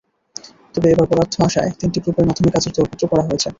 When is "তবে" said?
0.75-0.87